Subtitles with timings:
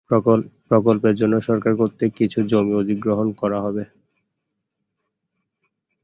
[0.71, 3.83] প্রকল্পের জন্য সরকার কর্তৃক কিছু জমি অধিগ্রহণ করা হবে।